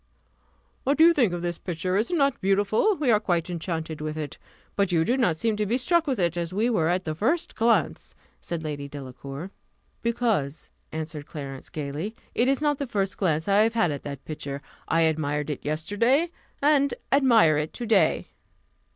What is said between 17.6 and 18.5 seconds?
to day."